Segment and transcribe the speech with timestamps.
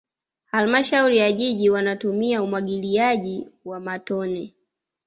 [0.45, 4.53] halmashauri ya jiji wanatumia umwagiliaji wa matone